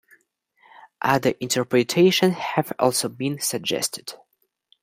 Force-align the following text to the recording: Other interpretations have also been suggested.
Other 1.03 1.35
interpretations 1.39 2.33
have 2.33 2.73
also 2.79 3.07
been 3.07 3.39
suggested. 3.39 4.15